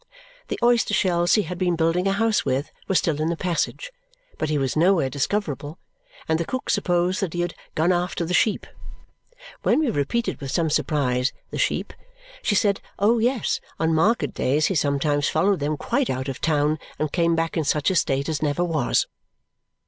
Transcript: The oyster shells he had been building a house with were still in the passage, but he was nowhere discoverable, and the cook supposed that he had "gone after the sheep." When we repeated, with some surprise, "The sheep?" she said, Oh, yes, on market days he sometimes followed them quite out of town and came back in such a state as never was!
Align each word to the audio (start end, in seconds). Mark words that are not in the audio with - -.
The 0.47 0.57
oyster 0.63 0.95
shells 0.95 1.35
he 1.35 1.43
had 1.43 1.59
been 1.59 1.75
building 1.75 2.07
a 2.07 2.13
house 2.13 2.43
with 2.43 2.71
were 2.87 2.95
still 2.95 3.21
in 3.21 3.29
the 3.29 3.37
passage, 3.37 3.91
but 4.39 4.49
he 4.49 4.57
was 4.57 4.75
nowhere 4.75 5.11
discoverable, 5.11 5.77
and 6.27 6.39
the 6.39 6.43
cook 6.43 6.71
supposed 6.71 7.19
that 7.21 7.35
he 7.35 7.41
had 7.41 7.53
"gone 7.75 7.91
after 7.91 8.25
the 8.25 8.33
sheep." 8.33 8.65
When 9.61 9.77
we 9.79 9.91
repeated, 9.91 10.41
with 10.41 10.49
some 10.49 10.71
surprise, 10.71 11.33
"The 11.51 11.59
sheep?" 11.59 11.93
she 12.41 12.55
said, 12.55 12.81
Oh, 12.97 13.19
yes, 13.19 13.61
on 13.79 13.93
market 13.93 14.33
days 14.33 14.65
he 14.65 14.73
sometimes 14.73 15.29
followed 15.29 15.59
them 15.59 15.77
quite 15.77 16.09
out 16.09 16.27
of 16.27 16.41
town 16.41 16.79
and 16.97 17.11
came 17.11 17.35
back 17.35 17.55
in 17.55 17.63
such 17.63 17.91
a 17.91 17.95
state 17.95 18.27
as 18.27 18.41
never 18.41 18.63
was! 18.63 19.05